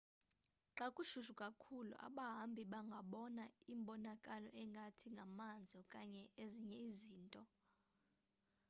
[0.77, 7.41] xa kushushu kakhulu abahambi bangabona imbonakalo engathi ngamanzi okanye ezinye izinto